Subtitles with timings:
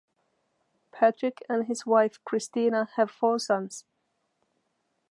[0.91, 3.85] Patrick and his wife Christina have four sons.